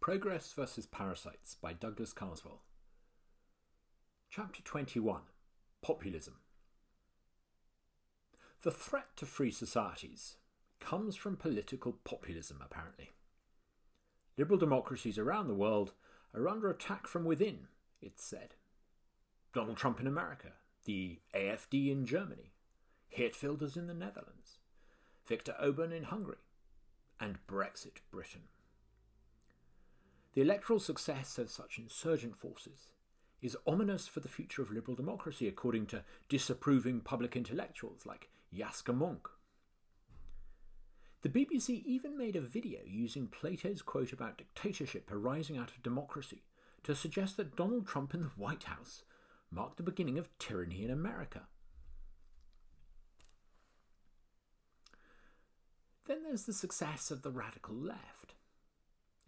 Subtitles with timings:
[0.00, 2.62] Progress versus Parasites by Douglas Carswell.
[4.30, 5.22] Chapter 21
[5.82, 6.34] Populism.
[8.62, 10.36] The threat to free societies
[10.78, 13.10] comes from political populism, apparently.
[14.38, 15.92] Liberal democracies around the world
[16.32, 17.66] are under attack from within,
[18.00, 18.54] it's said.
[19.52, 20.52] Donald Trump in America,
[20.84, 22.52] the AFD in Germany,
[23.14, 24.58] Geert in the Netherlands,
[25.26, 26.36] Viktor Orban in Hungary,
[27.20, 28.42] and Brexit Britain.
[30.38, 32.92] The electoral success of such insurgent forces
[33.42, 38.96] is ominous for the future of liberal democracy, according to disapproving public intellectuals like Yascha
[38.96, 39.30] Mounk.
[41.22, 46.44] The BBC even made a video using Plato's quote about dictatorship arising out of democracy
[46.84, 49.02] to suggest that Donald Trump in the White House
[49.50, 51.48] marked the beginning of tyranny in America.
[56.06, 58.34] Then there's the success of the radical left.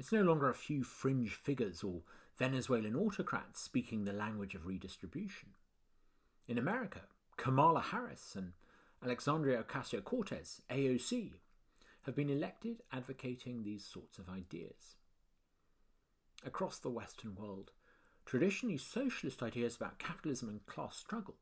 [0.00, 2.00] It's no longer a few fringe figures or
[2.38, 5.51] Venezuelan autocrats speaking the language of redistribution.
[6.48, 7.02] In America,
[7.37, 8.54] Kamala Harris and
[9.04, 11.32] Alexandria Ocasio Cortez, AOC,
[12.06, 14.96] have been elected advocating these sorts of ideas.
[16.46, 17.73] Across the Western world,
[18.24, 21.37] traditionally socialist ideas about capitalism and class struggle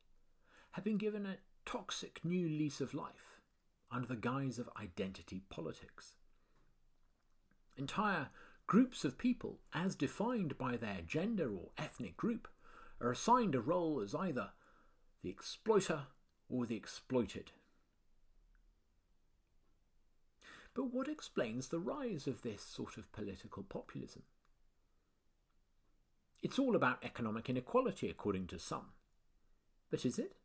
[0.72, 3.38] have been given a toxic new lease of life
[3.92, 6.14] under the guise of identity politics.
[7.76, 8.30] Entire
[8.68, 12.46] Groups of people, as defined by their gender or ethnic group,
[13.00, 14.50] are assigned a role as either
[15.22, 16.02] the exploiter
[16.50, 17.50] or the exploited.
[20.74, 24.24] But what explains the rise of this sort of political populism?
[26.42, 28.88] It's all about economic inequality, according to some.
[29.90, 30.36] But is it?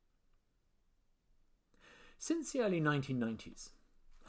[2.17, 3.71] Since the early 1990s,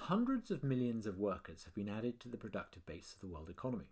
[0.04, 3.48] hundreds of millions of workers have been added to the productive base of the world
[3.48, 3.88] economy.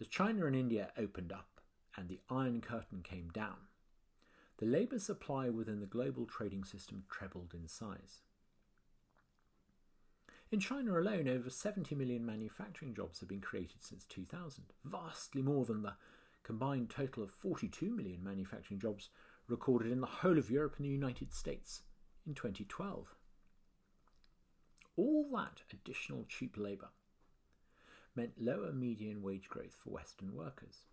[0.00, 1.60] As China and India opened up
[1.94, 3.68] and the Iron Curtain came down,
[4.56, 8.22] the labour supply within the global trading system trebled in size.
[10.50, 15.66] In China alone, over 70 million manufacturing jobs have been created since 2000, vastly more
[15.66, 15.96] than the
[16.44, 19.10] combined total of 42 million manufacturing jobs
[19.48, 21.82] recorded in the whole of Europe and the United States
[22.26, 23.14] in 2012
[24.96, 26.88] all that additional cheap labour
[28.14, 30.84] meant lower median wage growth for Western workers.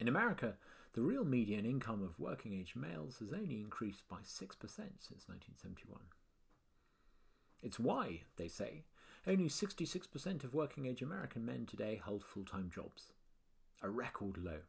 [0.00, 0.54] In America,
[0.94, 6.00] the real median income of working age males has only increased by 6% since 1971.
[7.62, 8.84] It's why, they say,
[9.26, 13.12] only 66% of working age American men today hold full time jobs,
[13.82, 14.60] a record low.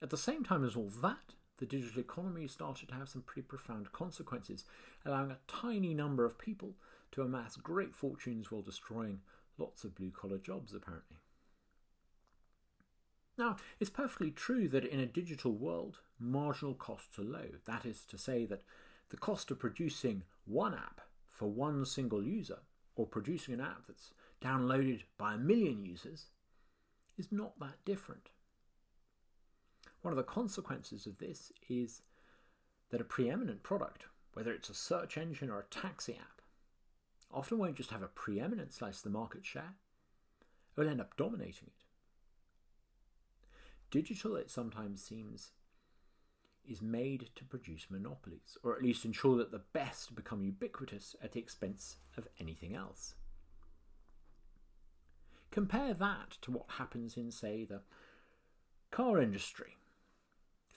[0.00, 3.42] At the same time as all that, the digital economy started to have some pretty
[3.42, 4.64] profound consequences,
[5.04, 6.74] allowing a tiny number of people
[7.12, 9.20] to amass great fortunes while destroying
[9.58, 11.18] lots of blue collar jobs, apparently.
[13.36, 17.46] Now, it's perfectly true that in a digital world, marginal costs are low.
[17.66, 18.62] That is to say, that
[19.10, 22.58] the cost of producing one app for one single user,
[22.96, 26.26] or producing an app that's downloaded by a million users,
[27.16, 28.30] is not that different.
[30.02, 32.02] One of the consequences of this is
[32.90, 36.40] that a preeminent product, whether it's a search engine or a taxi app,
[37.30, 39.74] often won't just have a preeminent slice of the market share,
[40.76, 41.84] it will end up dominating it.
[43.90, 45.52] Digital, it sometimes seems,
[46.66, 51.32] is made to produce monopolies, or at least ensure that the best become ubiquitous at
[51.32, 53.14] the expense of anything else.
[55.50, 57.80] Compare that to what happens in, say, the
[58.90, 59.76] car industry,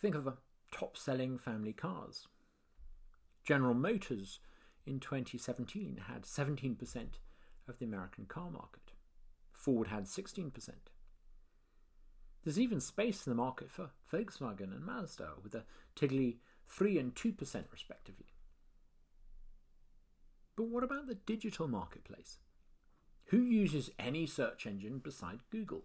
[0.01, 0.37] Think of the
[0.71, 2.27] top selling family cars.
[3.43, 4.39] General Motors
[4.83, 7.07] in 2017 had 17%
[7.67, 8.93] of the American car market.
[9.51, 10.69] Ford had 16%.
[12.43, 17.13] There's even space in the market for Volkswagen and Mazda with a tiddly 3 and
[17.13, 17.37] 2%
[17.71, 18.33] respectively.
[20.55, 22.39] But what about the digital marketplace?
[23.25, 25.83] Who uses any search engine beside Google?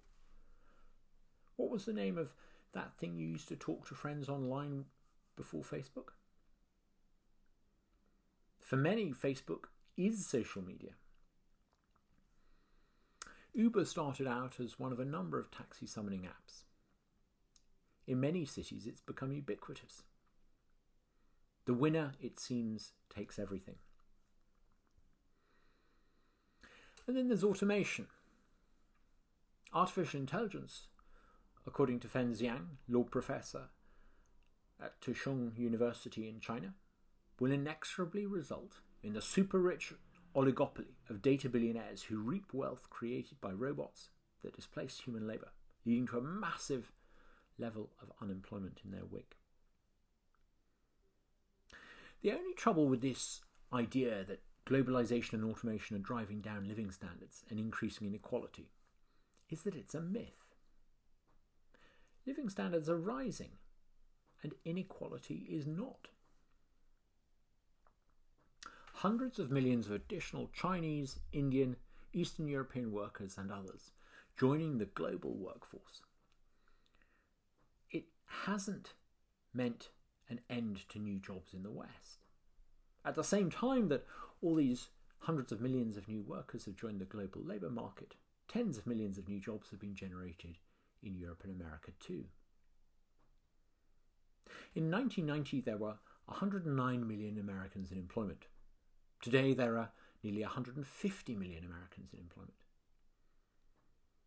[1.57, 2.33] What was the name of
[2.77, 4.85] that thing you used to talk to friends online
[5.37, 6.11] before Facebook?
[8.61, 10.93] For many, Facebook is social media.
[13.55, 16.65] Uber started out as one of a number of taxi summoning apps.
[18.07, 20.03] In many cities, it's become ubiquitous.
[21.65, 23.77] The winner, it seems, takes everything.
[27.07, 28.07] And then there's automation.
[29.73, 30.89] Artificial intelligence
[31.67, 33.69] according to Feng Xiang, law professor
[34.81, 36.75] at Tsinghua University in China,
[37.41, 39.93] will inexorably result in the super rich
[40.35, 44.11] oligopoly of data billionaires who reap wealth created by robots
[44.43, 45.51] that displace human labour,
[45.85, 46.93] leading to a massive
[47.59, 49.37] level of unemployment in their wake.
[52.23, 53.41] The only trouble with this
[53.73, 58.71] idea that globalization and automation are driving down living standards and increasing inequality
[59.49, 60.46] is that it's a myth.
[62.27, 63.51] Living standards are rising
[64.43, 66.09] and inequality is not.
[68.95, 71.77] Hundreds of millions of additional Chinese, Indian,
[72.13, 73.93] Eastern European workers and others
[74.37, 76.03] joining the global workforce.
[77.91, 78.07] It
[78.45, 78.95] hasn't
[79.55, 79.91] meant
[80.29, 82.25] an end to new jobs in the West.
[83.05, 84.05] At the same time that
[84.43, 84.89] all these
[85.21, 88.15] hundreds of millions of new workers have joined the global labour market,
[88.49, 90.59] tens of millions of new jobs have been generated
[91.07, 92.25] in Europe and America too.
[94.75, 98.47] In 1990, there were 109 million Americans in employment.
[99.23, 99.91] Today, there are
[100.23, 102.53] nearly 150 million Americans in employment.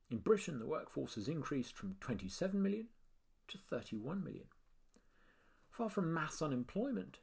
[0.09, 2.87] In Britain, the workforce has increased from 27 million
[3.47, 4.45] to 31 million.
[5.69, 7.19] Far from mass unemployment,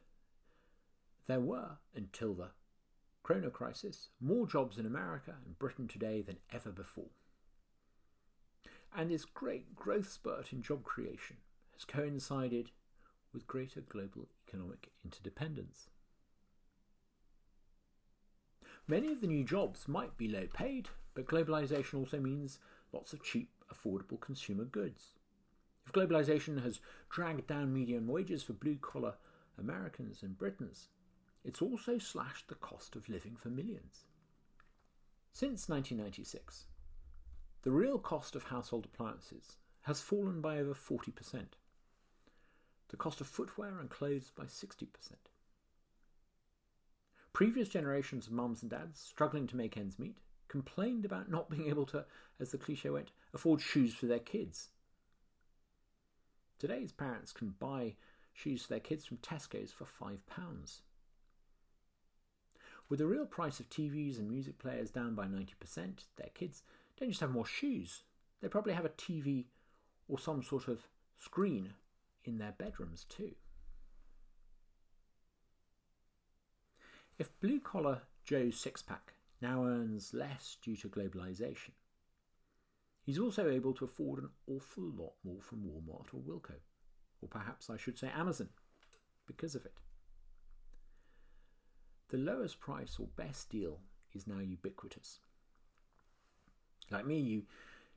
[1.27, 2.51] there were, until the
[3.23, 7.09] Corona crisis, more jobs in America and Britain today than ever before.
[8.95, 11.37] And this great growth spurt in job creation
[11.73, 12.71] has coincided
[13.33, 15.89] with greater global economic interdependence.
[18.87, 22.59] Many of the new jobs might be low paid, but globalization also means
[22.93, 25.11] lots of cheap, affordable consumer goods.
[25.85, 26.79] If globalization has
[27.09, 29.15] dragged down median wages for blue collar
[29.57, 30.87] Americans and Britons,
[31.43, 34.05] it's also slashed the cost of living for millions.
[35.31, 36.67] Since 1996,
[37.67, 41.47] the real cost of household appliances has fallen by over 40%,
[42.87, 44.87] the cost of footwear and clothes by 60%.
[47.33, 51.67] Previous generations of mums and dads struggling to make ends meet complained about not being
[51.67, 52.05] able to,
[52.39, 54.69] as the cliche went, afford shoes for their kids.
[56.59, 57.95] Today's parents can buy
[58.31, 60.19] shoes for their kids from Tesco's for £5.
[62.87, 66.63] With the real price of TVs and music players down by 90%, their kids
[66.99, 68.03] don't just have more shoes,
[68.41, 69.45] they probably have a TV
[70.07, 70.87] or some sort of
[71.19, 71.73] screen
[72.23, 73.31] in their bedrooms too.
[77.19, 81.71] If blue collar Joe's six pack now earns less due to globalization,
[83.03, 86.55] he's also able to afford an awful lot more from Walmart or Wilko,
[87.21, 88.49] or perhaps I should say Amazon,
[89.25, 89.73] because of it.
[92.09, 93.79] The lowest price or best deal
[94.13, 95.19] is now ubiquitous.
[96.89, 97.43] Like me, you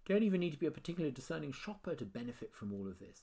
[0.07, 3.23] don't even need to be a particularly discerning shopper to benefit from all of this.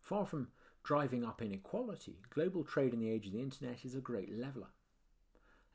[0.00, 0.48] Far from
[0.82, 4.68] driving up inequality, global trade in the age of the internet is a great leveller.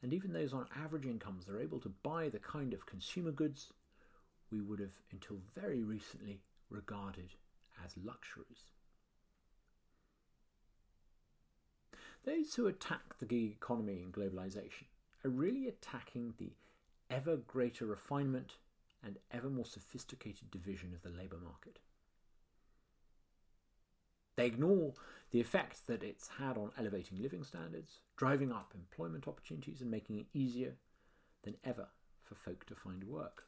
[0.02, 3.74] And even those on average incomes are able to buy the kind of consumer goods
[4.52, 7.34] we would have until very recently regarded
[7.84, 8.72] as luxuries.
[12.26, 14.86] Those who attack the gig economy and globalization
[15.24, 16.52] are really attacking the
[17.10, 18.58] ever greater refinement
[19.04, 21.80] and ever more sophisticated division of the labour market.
[24.36, 24.94] They ignore
[25.32, 30.18] the effect that it's had on elevating living standards, driving up employment opportunities, and making
[30.18, 30.76] it easier
[31.44, 31.88] than ever
[32.24, 33.44] for folk to find work.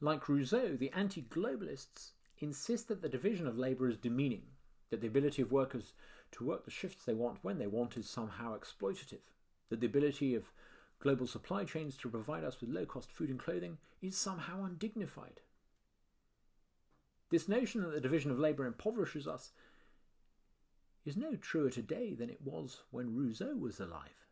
[0.00, 4.42] Like Rousseau, the anti globalists insist that the division of labour is demeaning,
[4.90, 5.94] that the ability of workers
[6.32, 9.20] to work the shifts they want when they want is somehow exploitative,
[9.68, 10.52] that the ability of
[11.00, 15.40] global supply chains to provide us with low cost food and clothing is somehow undignified.
[17.30, 19.52] This notion that the division of labour impoverishes us
[21.04, 24.26] is no truer today than it was when Rousseau was alive.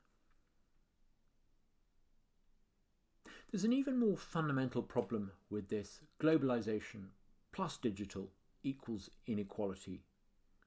[3.51, 7.11] There's an even more fundamental problem with this globalization
[7.53, 8.31] plus digital
[8.65, 10.03] equals inequality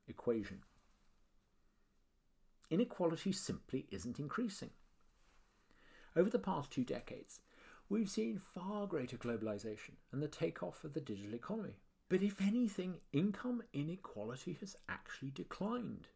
[0.08, 0.62] equation.
[2.70, 4.72] Inequality simply isn't increasing.
[6.16, 7.40] Over the past two decades,
[7.90, 11.78] we've seen far greater globalization and the takeoff of the digital economy.
[12.10, 16.08] But if anything, income inequality has actually declined.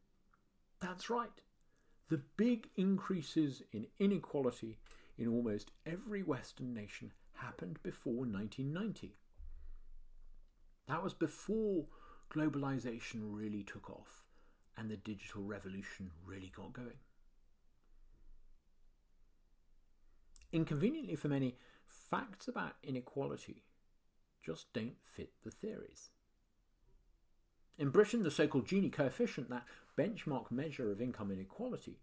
[0.80, 1.42] That's right.
[2.10, 4.78] The big increases in inequality
[5.18, 9.16] in almost every Western nation happened before 1990.
[10.88, 11.86] That was before
[12.34, 14.21] globalization really took off
[14.78, 17.00] and the digital revolution really got going.
[20.52, 21.56] Inconveniently for many,
[21.88, 23.64] facts about inequality
[24.44, 26.10] just don't fit the theories.
[27.78, 29.66] In Britain, the so called Gini coefficient, that
[29.98, 32.00] benchmark measure of income inequality,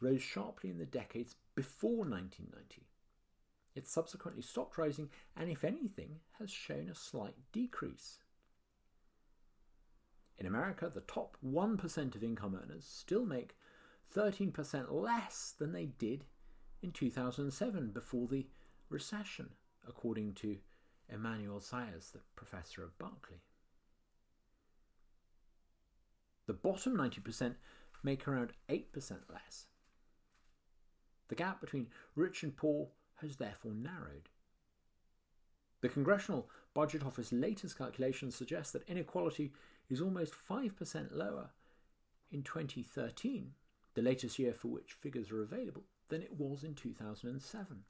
[0.00, 2.86] rose sharply in the decades before 1990.
[3.74, 8.18] It subsequently stopped rising and, if anything, has shown a slight decrease.
[10.40, 13.54] In America, the top 1% of income earners still make
[14.16, 16.24] 13% less than they did
[16.82, 18.46] in 2007 before the
[18.88, 19.50] recession,
[19.86, 20.56] according to
[21.10, 23.42] Emmanuel Saez, the professor at Berkeley.
[26.46, 27.56] The bottom 90%
[28.02, 28.86] make around 8%
[29.30, 29.66] less.
[31.28, 34.30] The gap between rich and poor has therefore narrowed.
[35.82, 39.52] The Congressional Budget Office latest calculations suggest that inequality
[39.90, 41.50] is almost 5% lower
[42.30, 43.52] in 2013,
[43.94, 47.84] the latest year for which figures are available, than it was in 2007.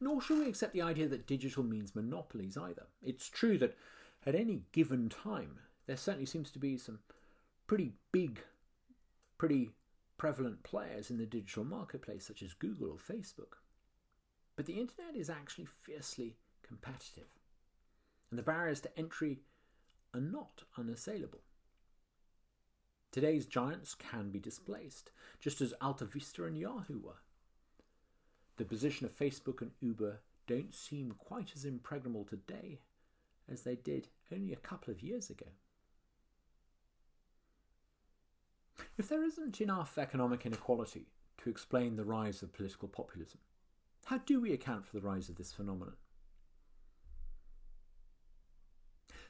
[0.00, 2.86] Nor should we accept the idea that digital means monopolies either.
[3.02, 3.76] It's true that
[4.26, 6.98] at any given time, there certainly seems to be some
[7.66, 8.40] pretty big,
[9.38, 9.70] pretty
[10.18, 13.58] prevalent players in the digital marketplace, such as Google or Facebook.
[14.56, 16.36] But the internet is actually fiercely
[16.66, 17.28] competitive,
[18.34, 19.38] and the barriers to entry
[20.12, 21.42] are not unassailable.
[23.12, 27.22] Today's giants can be displaced, just as AltaVista and Yahoo were.
[28.56, 32.80] The position of Facebook and Uber don't seem quite as impregnable today
[33.48, 35.46] as they did only a couple of years ago.
[38.98, 41.06] If there isn't enough economic inequality
[41.38, 43.38] to explain the rise of political populism,
[44.06, 45.94] how do we account for the rise of this phenomenon?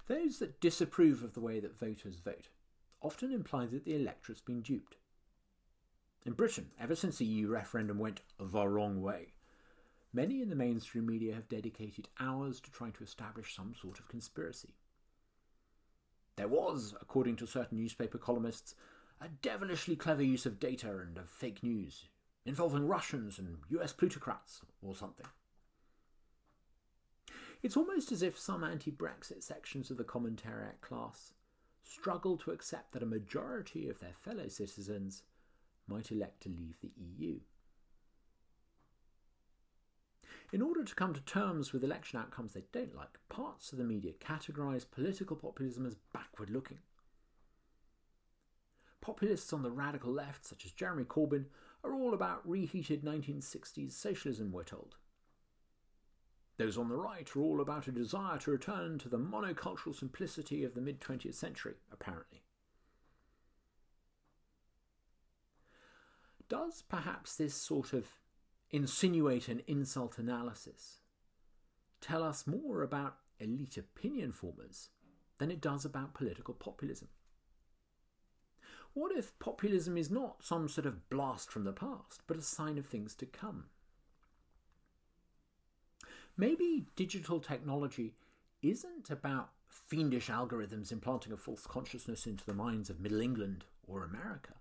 [0.07, 2.49] Those that disapprove of the way that voters vote
[3.01, 4.97] often imply that the electorate's been duped.
[6.27, 9.35] In Britain, ever since the EU referendum went the wrong way,
[10.13, 14.09] many in the mainstream media have dedicated hours to trying to establish some sort of
[14.09, 14.75] conspiracy.
[16.37, 18.75] There was, according to certain newspaper columnists,
[19.21, 22.09] a devilishly clever use of data and of fake news,
[22.45, 25.27] involving Russians and US plutocrats or something.
[27.65, 31.33] It's almost as if some anti Brexit sections of the commentariat class
[31.83, 35.23] struggle to accept that a majority of their fellow citizens
[35.89, 37.41] might elect to leave the EU.
[40.53, 43.85] In order to come to terms with election outcomes they don't like, parts of the
[43.85, 46.81] media categorise political populism as backward looking.
[49.01, 51.47] Populists on the radical left, such as Jeremy Corbyn,
[51.83, 54.97] are all about reheated 1960s socialism, we're told.
[56.57, 60.63] Those on the right are all about a desire to return to the monocultural simplicity
[60.63, 62.43] of the mid 20th century, apparently.
[66.49, 68.07] Does perhaps this sort of
[68.71, 71.01] insinuate an insult analysis
[72.01, 74.91] tell us more about elite opinion formers
[75.39, 77.09] than it does about political populism?
[78.93, 82.79] What if populism is not some sort of blast from the past, but a sign
[82.79, 83.65] of things to come?
[86.37, 88.15] Maybe digital technology
[88.63, 94.03] isn't about fiendish algorithms implanting a false consciousness into the minds of Middle England or
[94.03, 94.55] America.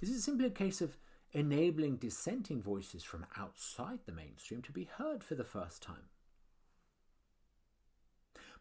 [0.00, 0.96] Is it simply a case of
[1.32, 6.08] enabling dissenting voices from outside the mainstream to be heard for the first time?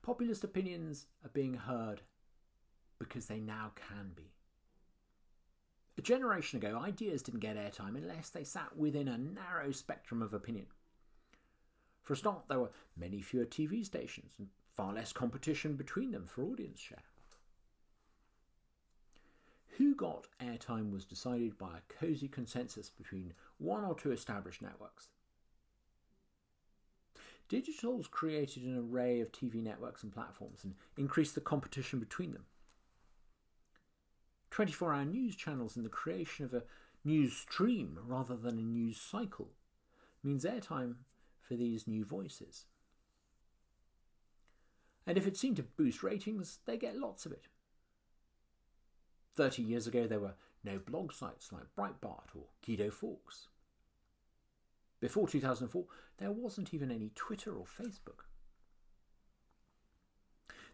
[0.03, 2.01] Populist opinions are being heard
[2.99, 4.31] because they now can be.
[5.97, 10.33] A generation ago, ideas didn't get airtime unless they sat within a narrow spectrum of
[10.33, 10.67] opinion.
[12.03, 16.25] For a start, there were many fewer TV stations and far less competition between them
[16.25, 17.03] for audience share.
[19.77, 25.07] Who got airtime was decided by a cosy consensus between one or two established networks.
[27.47, 32.45] Digital's created an array of TV networks and platforms and increased the competition between them.
[34.51, 36.63] 24 hour news channels and the creation of a
[37.03, 39.49] news stream rather than a news cycle
[40.23, 40.95] means airtime
[41.51, 42.63] for these new voices.
[45.05, 47.47] And if it's seen to boost ratings, they get lots of it.
[49.35, 53.49] 30 years ago, there were no blog sites like Breitbart or Guido Fawkes.
[55.01, 55.83] Before 2004,
[56.19, 58.23] there wasn't even any Twitter or Facebook.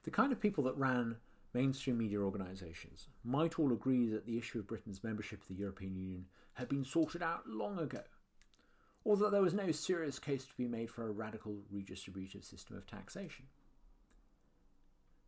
[0.03, 1.15] The kind of people that ran
[1.55, 5.95] mainstream media organisations might all agree that the issue of Britain's membership of the European
[5.95, 8.03] Union had been sorted out long ago,
[9.15, 12.85] that there was no serious case to be made for a radical redistributive system of
[12.85, 13.45] taxation.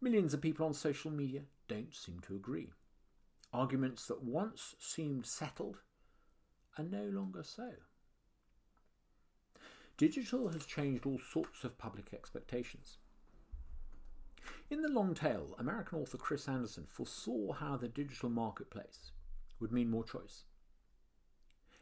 [0.01, 2.69] Millions of people on social media don't seem to agree.
[3.53, 5.77] Arguments that once seemed settled
[6.77, 7.71] are no longer so.
[9.97, 12.97] Digital has changed all sorts of public expectations.
[14.69, 19.11] In The Long Tail, American author Chris Anderson foresaw how the digital marketplace
[19.59, 20.43] would mean more choice.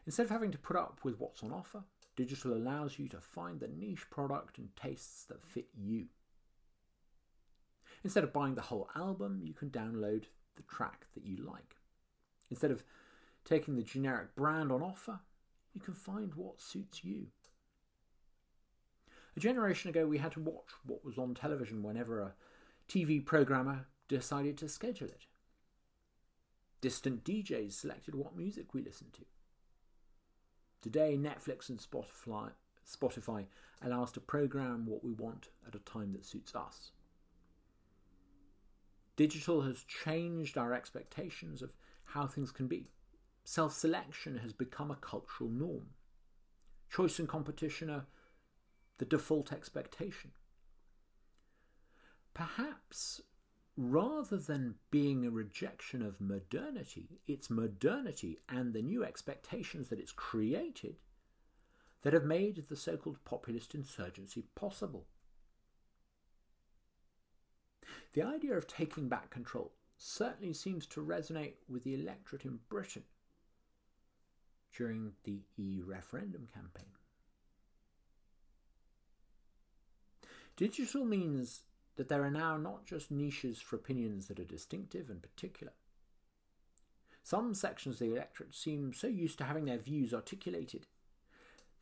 [0.08, 1.84] Instead of having to put up with what's on offer,
[2.16, 6.06] digital allows you to find the niche product and tastes that fit you.
[8.06, 10.24] Instead of buying the whole album, you can download
[10.56, 11.76] the track that you like.
[12.50, 12.86] Instead of
[13.44, 15.20] taking the generic brand on offer,
[15.74, 17.28] you can find what suits you.
[19.36, 22.34] A generation ago, we had to watch what was on television whenever a
[22.88, 25.26] TV programmer decided to schedule it.
[26.80, 29.26] Distant DJs selected what music we listened to.
[30.82, 32.52] Today, Netflix and Spotify,
[32.88, 33.46] Spotify
[33.82, 36.92] allow us to program what we want at a time that suits us.
[39.16, 41.72] Digital has changed our expectations of
[42.06, 42.92] how things can be.
[43.44, 45.88] Self selection has become a cultural norm.
[46.90, 48.06] Choice and competition are
[49.00, 50.32] the default expectation.
[52.34, 53.22] Perhaps
[53.78, 60.12] rather than being a rejection of modernity, it's modernity and the new expectations that it's
[60.12, 60.96] created
[62.02, 65.06] that have made the so called populist insurgency possible.
[68.14, 73.04] The idea of taking back control certainly seems to resonate with the electorate in Britain
[74.76, 76.86] during the EU referendum campaign.
[80.56, 81.62] Digital means
[81.98, 85.74] that there are now not just niches for opinions that are distinctive and particular.
[87.24, 90.88] Some sections of the electorate seem so used to having their views articulated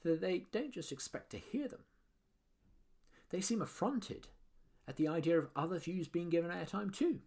[0.02, 1.82] that they don't just expect to hear them.
[3.30, 4.28] They seem affronted
[4.88, 7.20] at the idea of other views being given airtime too,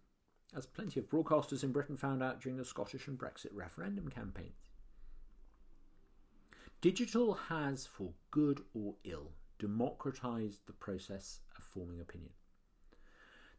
[0.55, 4.69] as plenty of broadcasters in Britain found out during the Scottish and Brexit referendum campaigns.
[6.81, 12.31] Digital has, for good or ill, democratised the process of forming opinion.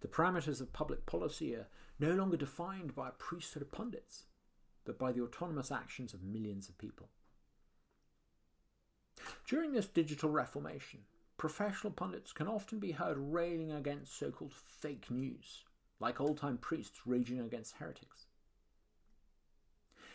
[0.00, 4.24] The parameters of public policy are no longer defined by a priesthood of pundits,
[4.84, 7.08] but by the autonomous actions of millions of people.
[9.46, 11.00] During this digital reformation,
[11.36, 15.64] professional pundits can often be heard railing against so called fake news,
[15.98, 18.26] like old time priests raging against heretics.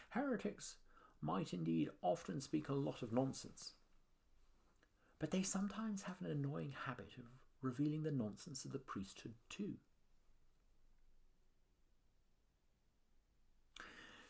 [0.09, 0.77] Heretics
[1.21, 3.73] might indeed often speak a lot of nonsense,
[5.19, 7.25] but they sometimes have an annoying habit of
[7.65, 9.73] revealing the nonsense of the priesthood too.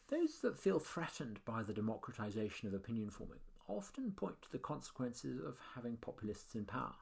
[0.08, 5.44] Those that feel threatened by the democratization of opinion forming often point to the consequences
[5.44, 6.94] of having populists in power.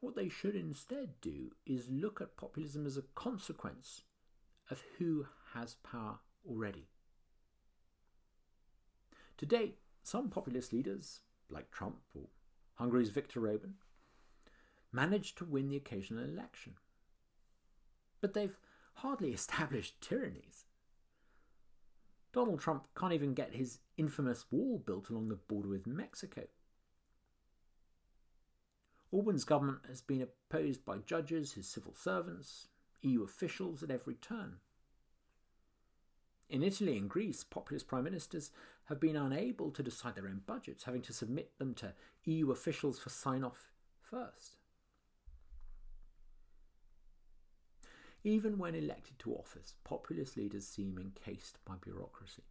[0.00, 4.02] What they should instead do is look at populism as a consequence
[4.70, 6.88] of who has power already.
[9.36, 11.20] To date, some populist leaders,
[11.50, 12.28] like Trump or
[12.74, 13.74] Hungary's Viktor Orban,
[14.92, 16.74] managed to win the occasional election.
[18.20, 18.58] But they've
[18.94, 20.64] hardly established tyrannies.
[22.32, 26.42] Donald Trump can't even get his infamous wall built along the border with Mexico.
[29.10, 32.68] Orban's government has been opposed by judges, his civil servants,
[33.02, 34.56] EU officials at every turn.
[36.48, 38.50] In Italy and Greece, populist prime ministers
[38.86, 42.98] have been unable to decide their own budgets, having to submit them to EU officials
[42.98, 44.59] for sign off first.
[48.22, 52.42] Even when elected to office, populist leaders seem encased by bureaucracy.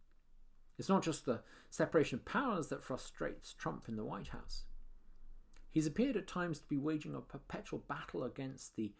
[0.78, 4.64] It's not just the separation of powers that frustrates Trump in the White House.
[5.70, 8.92] He's appeared at times to be waging a perpetual battle against the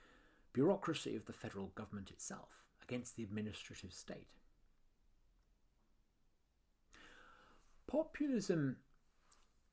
[0.53, 4.29] bureaucracy of the federal government itself, against the administrative state.
[7.89, 8.77] Populism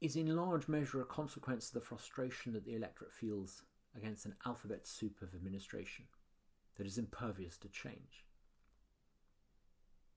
[0.02, 3.62] is in large measure a consequence of the frustration that the electorate feels
[3.96, 6.06] against an alphabet soup of administration
[6.78, 8.26] that is impervious to change.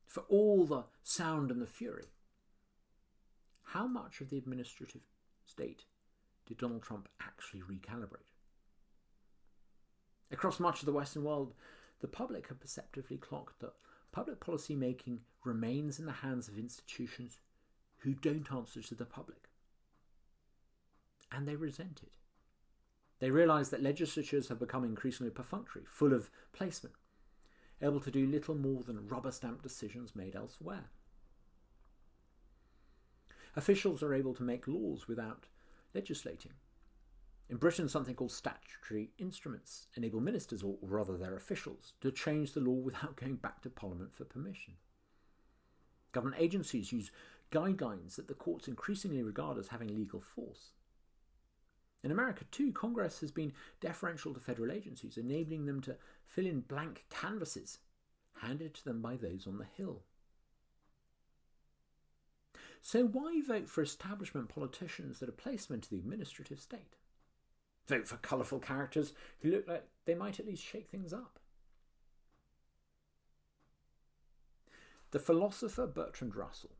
[0.06, 2.08] For all the sound and the fury,
[3.62, 5.02] how much of the administrative
[5.44, 5.84] state
[6.46, 8.32] did Donald Trump actually recalibrate?
[10.32, 11.54] Across much of the Western world,
[12.00, 13.74] the public have perceptively clocked that
[14.12, 17.40] public policy making remains in the hands of institutions
[17.98, 19.48] who don't answer to the public.
[21.30, 22.12] And they resent it.
[23.20, 26.94] They realise that legislatures have become increasingly perfunctory, full of placement,
[27.82, 30.86] able to do little more than rubber stamp decisions made elsewhere.
[33.56, 35.46] Officials are able to make laws without
[35.94, 36.52] legislating.
[37.50, 42.60] In Britain, something called statutory instruments enable ministers, or rather their officials, to change the
[42.60, 44.74] law without going back to Parliament for permission.
[46.12, 47.10] Government agencies use
[47.50, 50.70] guidelines that the courts increasingly regard as having legal force.
[52.02, 56.60] In America, too, Congress has been deferential to federal agencies, enabling them to fill in
[56.60, 57.78] blank canvases
[58.40, 60.02] handed to them by those on the Hill.
[62.80, 66.96] So, why vote for establishment politicians that are placement to the administrative state?
[67.86, 71.38] Vote for colourful characters who look like they might at least shake things up.
[75.10, 76.70] The philosopher Bertrand Russell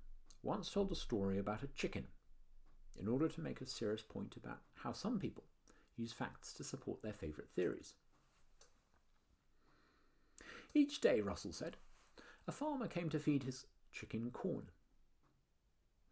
[0.43, 2.07] once told a story about a chicken
[3.01, 5.45] in order to make a serious point about how some people
[5.97, 7.95] use facts to support their favourite theories.
[10.75, 11.77] Each day, Russell said,
[12.47, 14.71] a farmer came to feed his chicken corn.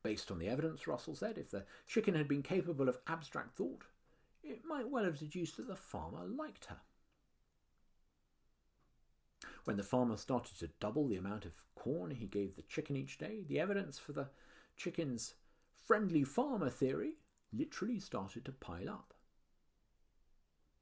[0.03, 3.85] Based on the evidence, Russell said, if the chicken had been capable of abstract thought,
[4.43, 6.79] it might well have deduced that the farmer liked her.
[9.65, 13.19] When the farmer started to double the amount of corn he gave the chicken each
[13.19, 14.29] day, the evidence for the
[14.77, 15.35] chicken's
[15.89, 17.15] friendly farmer theory
[17.51, 19.15] literally started to pile up.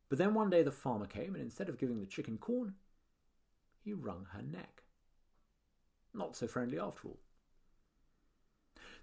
[0.09, 2.75] But then one day the farmer came, and instead of giving the chicken corn,
[3.85, 4.83] he wrung her neck.
[6.12, 7.21] Not so friendly after all.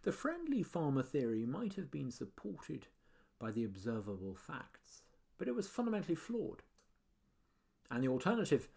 [0.02, 2.88] The friendly farmer theory might have been supported
[3.39, 5.04] by the observable facts,
[5.38, 6.63] but it was fundamentally flawed.
[7.89, 8.68] And the alternative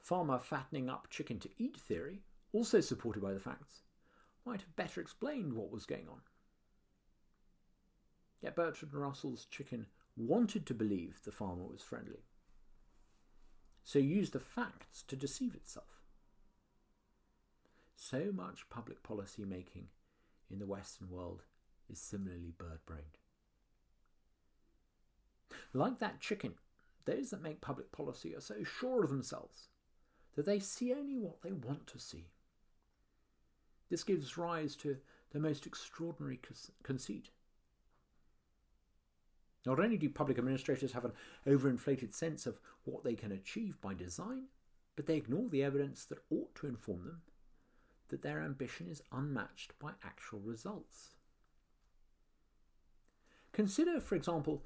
[0.00, 2.22] farmer fattening up chicken to eat theory,
[2.54, 3.82] also supported by the facts,
[4.46, 6.20] might have better explained what was going on.
[8.44, 9.86] Yet Bertrand Russell's chicken
[10.18, 12.26] wanted to believe the farmer was friendly,
[13.82, 16.02] so used the facts to deceive itself.
[17.96, 19.86] So much public policy making
[20.50, 21.44] in the Western world
[21.90, 23.16] is similarly bird brained.
[25.72, 26.52] Like that chicken,
[27.06, 29.68] those that make public policy are so sure of themselves
[30.34, 32.26] that they see only what they want to see.
[33.88, 34.98] This gives rise to
[35.30, 36.40] the most extraordinary
[36.82, 37.30] conceit.
[39.66, 41.12] Not only do public administrators have an
[41.46, 44.44] overinflated sense of what they can achieve by design,
[44.96, 47.22] but they ignore the evidence that ought to inform them
[48.08, 51.14] that their ambition is unmatched by actual results.
[53.52, 54.64] Consider, for example,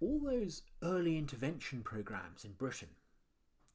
[0.00, 2.88] all those early intervention programs in Britain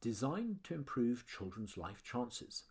[0.00, 2.64] designed to improve children's life chances.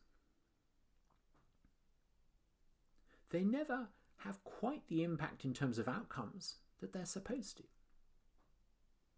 [3.32, 7.64] They never have quite the impact in terms of outcomes that they're supposed to.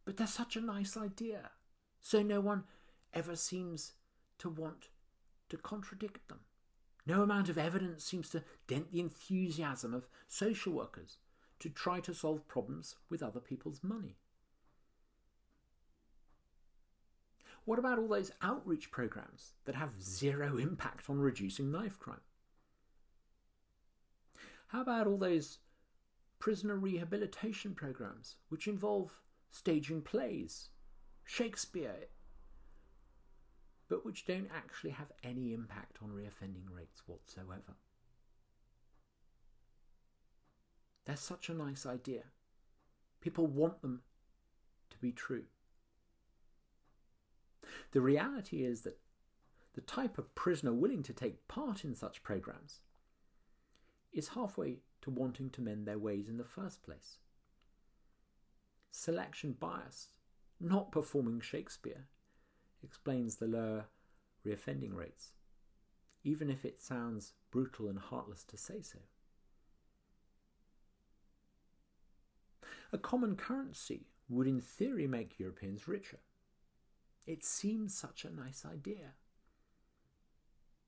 [0.06, 1.52] But they're such a nice idea,
[2.00, 2.64] so no one
[3.14, 3.94] ever seems
[4.40, 4.90] to want
[5.50, 6.42] to contradict them.
[7.08, 11.18] No amount of evidence seems to dent the enthusiasm of social workers
[11.60, 14.18] to try to solve problems with other people's money.
[17.66, 22.22] What about all those outreach programs that have zero impact on reducing knife crime?
[24.68, 25.60] How about all those
[26.40, 30.70] prisoner rehabilitation programs which involve staging plays,
[31.24, 32.08] Shakespeare,
[33.88, 37.76] but which don't actually have any impact on reoffending rates whatsoever?
[41.06, 42.24] They're such a nice idea.
[43.22, 44.02] People want them
[44.90, 45.46] to be true.
[47.92, 49.00] The reality is that
[49.74, 52.80] the type of prisoner willing to take part in such programs
[54.14, 57.20] is halfway to wanting to mend their ways in the first place.
[58.90, 60.10] Selection bias,
[60.60, 62.08] not performing Shakespeare,
[62.84, 63.86] explains the lower
[64.44, 65.34] reoffending rates,
[66.24, 68.98] even if it sounds brutal and heartless to say so.
[72.92, 76.20] A common currency would, in theory, make Europeans richer.
[77.28, 79.14] It seems such a nice idea.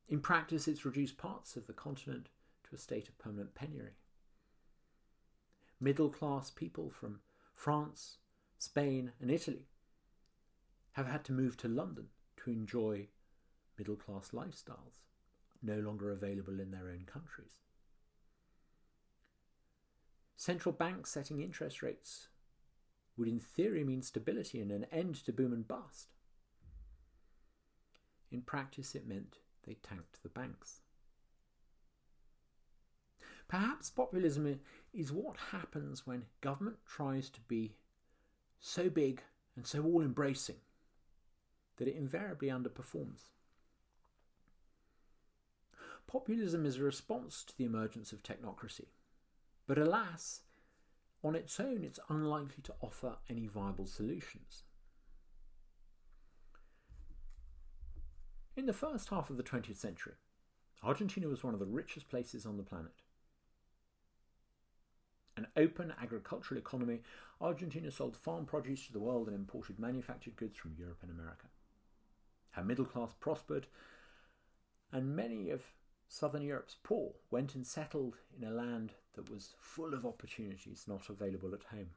[0.09, 2.29] In practice, it's reduced parts of the continent
[2.67, 3.91] to a state of permanent penury.
[5.79, 7.19] Middle class people from
[7.53, 8.17] France,
[8.57, 9.67] Spain, and Italy
[10.93, 13.07] have had to move to London to enjoy
[13.77, 15.03] middle class lifestyles
[15.61, 17.61] no longer available in their own countries.
[20.35, 22.27] Central banks setting interest rates
[23.17, 26.13] would, in theory, mean stability and an end to boom and bust.
[28.31, 30.81] In practice, it meant they tanked the banks.
[33.47, 34.59] Perhaps populism
[34.93, 37.75] is what happens when government tries to be
[38.59, 39.21] so big
[39.55, 40.57] and so all embracing
[41.77, 43.29] that it invariably underperforms.
[46.07, 48.87] Populism is a response to the emergence of technocracy,
[49.65, 50.41] but alas,
[51.23, 54.63] on its own, it's unlikely to offer any viable solutions.
[58.55, 60.15] In the first half of the 20th century,
[60.83, 63.01] Argentina was one of the richest places on the planet.
[65.37, 67.01] An open agricultural economy,
[67.39, 71.45] Argentina sold farm produce to the world and imported manufactured goods from Europe and America.
[72.51, 73.67] Her middle class prospered,
[74.91, 75.63] and many of
[76.07, 81.09] southern Europe's poor went and settled in a land that was full of opportunities not
[81.09, 81.89] available at home.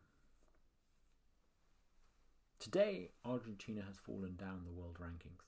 [2.59, 5.47] Today, Argentina has fallen down the world rankings.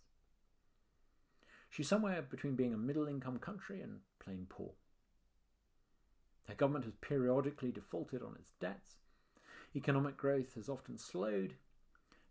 [1.68, 4.70] She's somewhere between being a middle income country and plain poor.
[6.52, 8.96] Her government has periodically defaulted on its debts.
[9.74, 11.54] Economic growth has often slowed,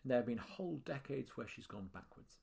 [0.03, 2.37] and there have been whole decades where she's gone backwards.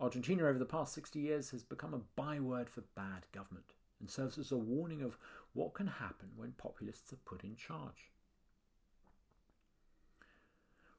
[0.00, 4.38] Argentina, over the past 60 years, has become a byword for bad government and serves
[4.38, 5.16] as a warning of
[5.52, 8.10] what can happen when populists are put in charge.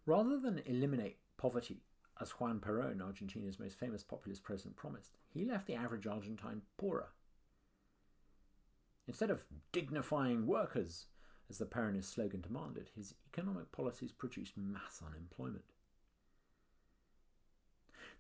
[0.06, 1.84] Rather than eliminate poverty
[2.22, 7.10] as Juan Perón, Argentina's most famous populist president, promised, he left the average Argentine poorer.
[9.10, 11.08] Instead of dignifying workers,
[11.50, 15.66] as the Peronist slogan demanded, his economic policies produced mass unemployment.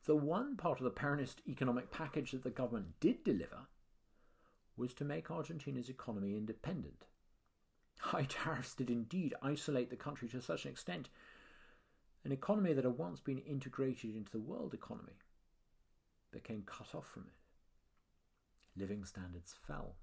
[0.07, 3.67] The one part of the Peronist economic package that the government did deliver
[4.77, 7.05] was to make Argentina's economy independent.
[7.99, 11.09] High tariffs did indeed isolate the country to such an extent
[12.25, 15.19] an economy that had once been integrated into the world economy
[16.31, 18.79] became cut off from it.
[18.81, 19.95] Living standards fell.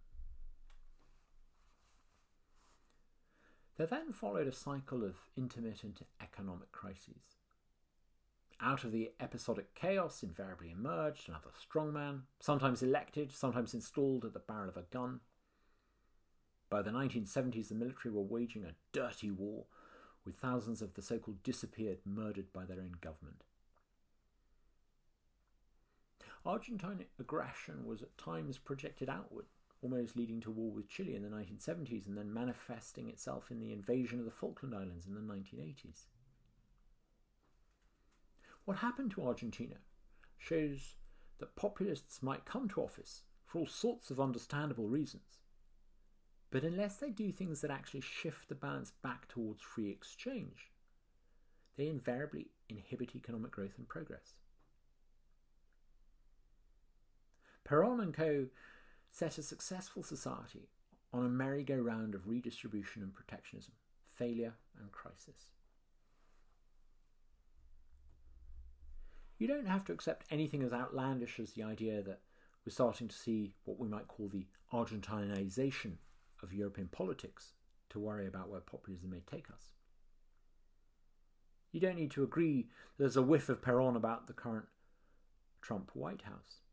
[3.76, 7.36] There then followed a cycle of intermittent economic crises.
[8.58, 14.38] Out of the episodic chaos invariably emerged another strongman, sometimes elected, sometimes installed at the
[14.38, 15.20] barrel of a gun.
[16.70, 19.66] By the 1970s, the military were waging a dirty war
[20.24, 23.44] with thousands of the so called disappeared murdered by their own government.
[26.46, 29.46] Argentine aggression was at times projected outward,
[29.86, 33.72] almost leading to war with Chile in the 1970s and then manifesting itself in the
[33.72, 36.06] invasion of the Falkland Islands in the 1980s.
[38.64, 39.76] What happened to Argentina
[40.38, 40.96] shows
[41.38, 45.38] that populists might come to office for all sorts of understandable reasons,
[46.50, 50.72] but unless they do things that actually shift the balance back towards free exchange,
[51.76, 54.34] they invariably inhibit economic growth and progress.
[57.62, 58.46] Peron and co.
[59.16, 60.68] set a successful society
[61.10, 63.72] on a merry-go-round of redistribution and protectionism,
[64.12, 65.46] failure and crisis.
[69.38, 72.20] You don't have to accept anything as outlandish as the idea that
[72.66, 75.92] we're starting to see what we might call the Argentinization
[76.42, 77.54] of European politics
[77.88, 79.70] to worry about where populism may take us.
[81.72, 84.66] You don't need to agree there's a whiff of Peron about the current
[85.62, 86.65] Trump White House.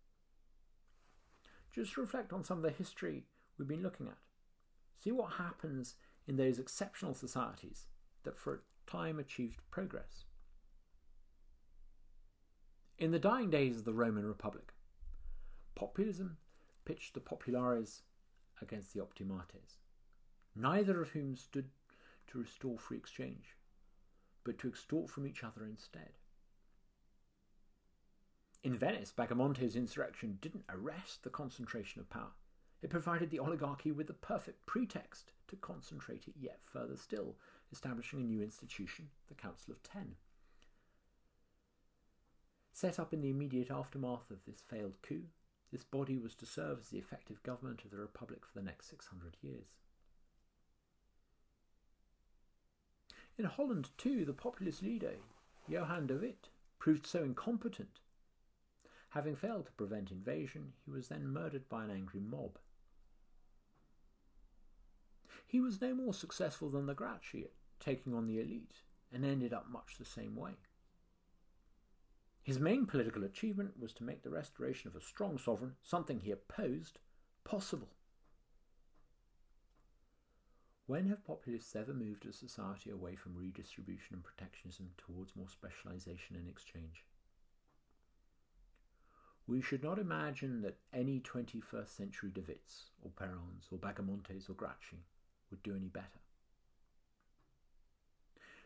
[1.73, 3.25] Just reflect on some of the history
[3.57, 4.17] we've been looking at.
[5.03, 5.95] See what happens
[6.27, 7.87] in those exceptional societies
[8.23, 10.25] that for a time achieved progress.
[12.97, 14.73] In the dying days of the Roman Republic,
[15.75, 16.37] populism
[16.85, 18.03] pitched the populares
[18.61, 19.79] against the optimates,
[20.55, 21.69] neither of whom stood
[22.27, 23.57] to restore free exchange,
[24.43, 26.11] but to extort from each other instead.
[28.63, 32.31] In Venice, Bajamonte's insurrection didn't arrest the concentration of power.
[32.81, 37.35] It provided the oligarchy with the perfect pretext to concentrate it yet further still,
[37.71, 40.15] establishing a new institution, the Council of Ten.
[42.71, 45.23] Set up in the immediate aftermath of this failed coup,
[45.71, 48.89] this body was to serve as the effective government of the Republic for the next
[48.89, 49.67] 600 years.
[53.37, 55.15] In Holland, too, the populist leader,
[55.67, 56.49] Johan de Witt,
[56.79, 57.99] proved so incompetent.
[59.13, 62.57] Having failed to prevent invasion, he was then murdered by an angry mob.
[65.45, 69.53] He was no more successful than the Gracchi at taking on the elite, and ended
[69.53, 70.53] up much the same way.
[72.41, 76.31] His main political achievement was to make the restoration of a strong sovereign, something he
[76.31, 76.97] opposed,
[77.43, 77.93] possible.
[80.87, 86.35] When have populists ever moved a society away from redistribution and protectionism towards more specialization
[86.35, 87.05] and exchange?
[89.47, 94.53] We should not imagine that any 21st century De Witts, or Perons, or Bajamontes or
[94.53, 95.03] Gracchi
[95.51, 96.07] would do any better.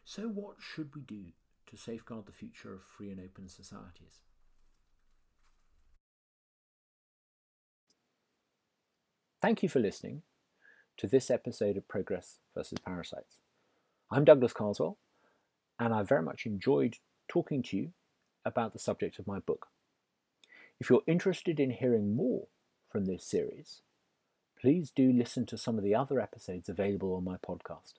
[0.05, 1.25] So, what should we do
[1.67, 4.21] to safeguard the future of free and open societies.
[9.41, 10.23] Thank you for listening
[10.97, 13.37] to this episode of Progress versus Parasites.
[14.09, 14.97] I'm Douglas Carswell,
[15.79, 16.95] and I very much enjoyed
[17.27, 17.91] talking to you
[18.45, 19.67] about the subject of my book.
[20.79, 22.47] If you're interested in hearing more
[22.89, 23.81] from this series,
[24.61, 27.93] please do listen to some of the other episodes available on my podcast.